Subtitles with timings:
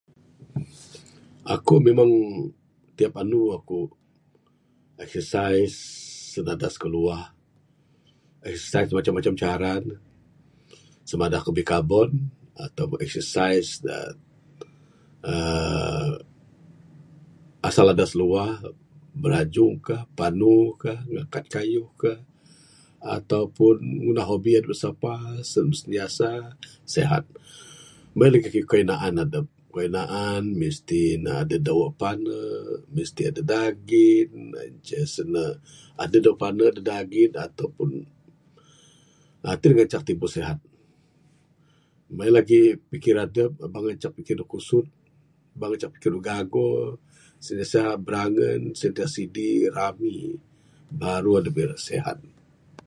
[1.55, 2.09] Aku memang
[2.97, 3.79] tiap anu aku
[5.03, 5.75] exercise
[6.31, 7.23] sen adas ku luah.
[8.49, 9.95] Exercise macam macam cara ne
[11.09, 12.09] sama ada ku bikabon
[12.65, 13.97] atau exercise da
[15.29, 16.11] aaa
[17.67, 18.51] asal adas luah,
[19.21, 22.11] birajung ka panu ka, ngakat kayuh ka
[23.15, 25.13] ato pun ngunah hobi adep sapa
[25.51, 26.27] sen sentiasa
[26.93, 27.25] sihat.
[28.15, 32.37] Meng en lagih kayuh naan adep, kayuh naan ne mesti ne adeh dawe pane
[32.95, 34.31] mesti adeh daging
[34.85, 35.43] ce sen ce
[36.01, 37.91] adeh dawe pane adeh daging ato pun
[39.61, 40.57] ti da ngancak tibu sihat.
[42.15, 44.87] Meng en lagih pikir adep, ba ngancak pikir adep kusut
[45.59, 46.69] ba ngancak pikir dep gago
[47.45, 50.17] sentiasa birangen sentiasa sidi sentiasa rami
[51.01, 52.19] baru adep ira sihat.